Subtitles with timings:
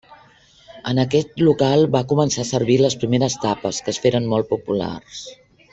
[0.91, 5.21] En aquest local va començar a servir les primeres tapes, que es feren molt populars.